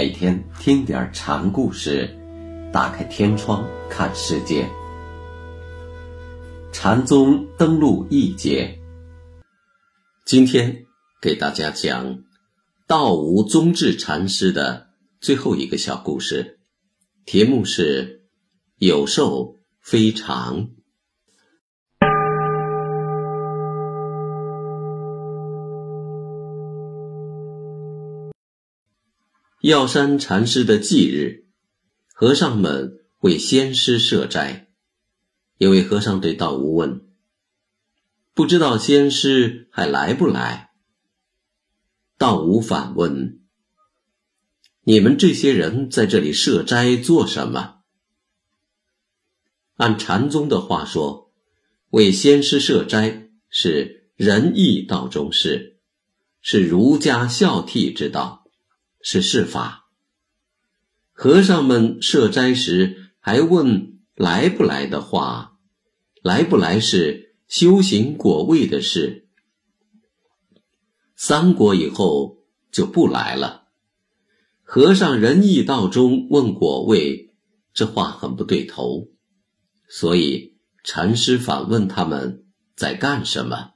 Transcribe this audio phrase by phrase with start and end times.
[0.00, 2.08] 每天听点禅故事，
[2.72, 4.66] 打开天窗看世界。
[6.72, 8.78] 禅宗登陆一节，
[10.24, 10.86] 今天
[11.20, 12.24] 给大家讲
[12.86, 14.88] 道无宗智禅师的
[15.20, 16.60] 最后一个小故事，
[17.26, 18.22] 题目是
[18.80, 20.70] “有寿非常”。
[29.60, 31.44] 药山禅师的忌日，
[32.14, 34.68] 和尚们为仙师设斋。
[35.58, 37.06] 有位和尚对道无问
[38.32, 40.70] ：“不知道仙师还来不来？”
[42.16, 43.42] 道无反问
[44.84, 47.80] ：“你们这些人在这里设斋做什么？”
[49.76, 51.34] 按禅宗的话说，
[51.90, 55.80] 为仙师设斋是仁义道中事，
[56.40, 58.39] 是儒家孝悌之道。
[59.02, 59.88] 是事法。
[61.12, 65.58] 和尚们设斋时还问来不来的话，
[66.22, 69.28] 来不来是修行果位的事。
[71.16, 72.38] 三果以后
[72.72, 73.68] 就不来了。
[74.62, 77.34] 和尚仁义道中问果位，
[77.74, 79.08] 这话很不对头，
[79.88, 83.72] 所以禅师反问他们在干什么。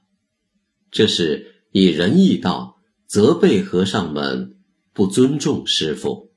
[0.89, 4.54] 这是以仁义道责备和尚们。
[4.95, 6.31] 不尊重师傅。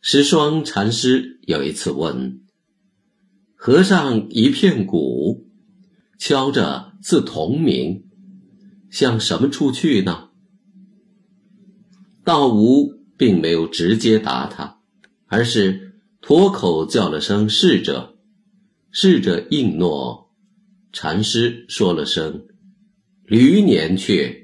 [0.00, 2.42] 石霜禅师有一次问
[3.56, 5.50] 和尚：“一片鼓
[6.16, 8.04] 敲着自同名，
[8.88, 10.30] 向什么处去呢？”
[12.22, 14.80] 道无并没有直接答他，
[15.26, 18.16] 而是脱口叫了声“逝者”，
[18.92, 20.30] 逝者应诺。
[20.92, 22.46] 禅师说了声
[23.26, 24.38] ：“驴年去。”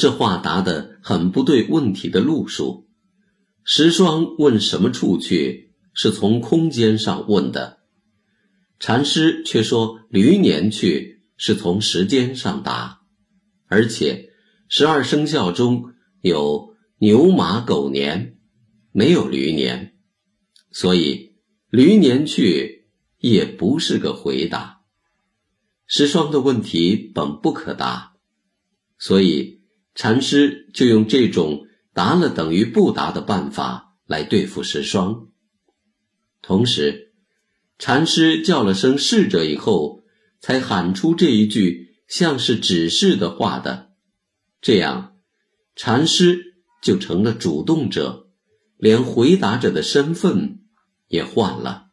[0.00, 2.88] 这话答得很不对问题的路数。
[3.64, 7.80] 石霜问什么处去，是从空间上问的；
[8.78, 13.02] 禅师却说驴年去，是从时间上答。
[13.66, 14.30] 而且
[14.70, 18.38] 十二生肖中有牛马狗年，
[18.92, 19.98] 没有驴年，
[20.72, 21.34] 所以
[21.68, 22.88] 驴年去
[23.18, 24.80] 也不是个回答。
[25.86, 28.14] 石霜的问题本不可答，
[28.98, 29.59] 所以。
[30.00, 35.28] 禅师就用这种答了等于不答的办法来对付石霜，
[36.40, 37.12] 同时，
[37.78, 40.02] 禅师叫了声“逝者”以后，
[40.40, 43.90] 才喊出这一句像是指示的话的，
[44.62, 45.18] 这样，
[45.76, 48.30] 禅师就成了主动者，
[48.78, 50.60] 连回答者的身份
[51.08, 51.88] 也换了。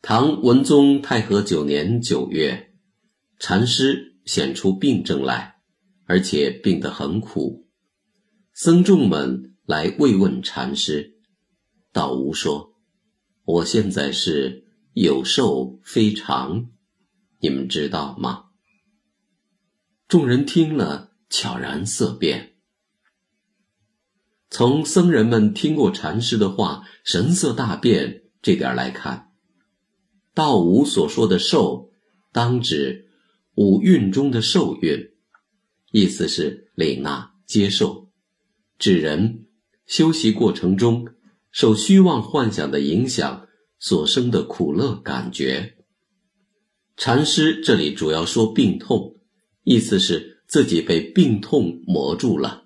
[0.00, 2.72] 唐文宗太和九年九月，
[3.40, 5.51] 禅师显出病症来。
[6.12, 7.66] 而且病得很苦，
[8.52, 11.22] 僧众们来慰问禅师。
[11.90, 12.74] 道无说
[13.44, 16.68] ：“我现在是有寿非常，
[17.40, 18.50] 你们知道吗？”
[20.06, 22.56] 众人听了，悄然色变。
[24.50, 29.32] 从僧人们听过禅师的话，神色大变这点来看，
[30.34, 31.90] 道无所说的寿，
[32.32, 33.08] 当指
[33.54, 35.08] 五蕴中的受蕴。
[35.92, 38.08] 意思是领纳、接受，
[38.78, 39.44] 指人
[39.86, 41.06] 修习过程中
[41.50, 43.46] 受虚妄幻想的影响
[43.78, 45.76] 所生的苦乐感觉。
[46.96, 49.16] 禅师这里主要说病痛，
[49.64, 52.64] 意思是自己被病痛磨住了。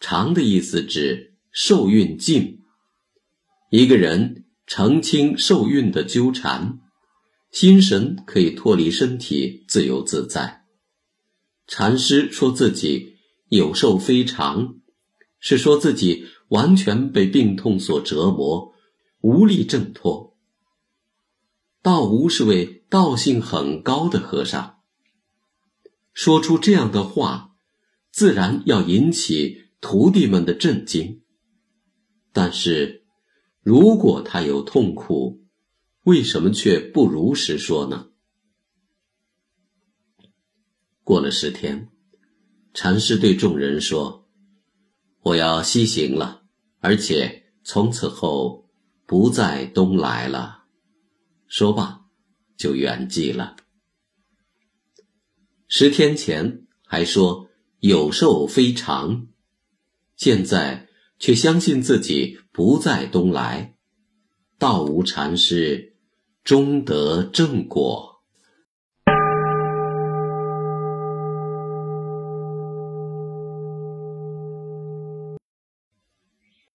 [0.00, 2.62] 常的意思指受孕尽，
[3.70, 6.80] 一个人澄清受孕的纠缠，
[7.52, 10.63] 心神可以脱离身体，自由自在。
[11.66, 13.16] 禅师说自己
[13.48, 14.76] 有寿非常，
[15.40, 18.74] 是说自己完全被病痛所折磨，
[19.20, 20.36] 无力挣脱。
[21.82, 24.78] 道无是位道性很高的和尚，
[26.12, 27.54] 说出这样的话，
[28.10, 31.22] 自然要引起徒弟们的震惊。
[32.32, 33.04] 但是，
[33.62, 35.44] 如果他有痛苦，
[36.04, 38.08] 为什么却不如实说呢？
[41.04, 41.88] 过了十天，
[42.72, 44.26] 禅师对众人说
[45.20, 46.44] ：“我要西行了，
[46.80, 48.70] 而且从此后
[49.04, 50.64] 不再东来了。”
[51.46, 52.06] 说罢，
[52.56, 53.54] 就圆寂了。
[55.68, 57.50] 十天前还说
[57.80, 59.26] 有寿非常，
[60.16, 63.76] 现在却相信自己不再东来，
[64.58, 65.98] 道无禅师
[66.42, 68.13] 终得正果。